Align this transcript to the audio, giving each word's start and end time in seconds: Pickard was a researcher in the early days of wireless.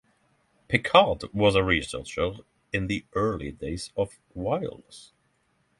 Pickard 0.67 1.31
was 1.31 1.53
a 1.53 1.63
researcher 1.63 2.31
in 2.73 2.87
the 2.87 3.05
early 3.13 3.51
days 3.51 3.91
of 3.95 4.17
wireless. 4.33 5.13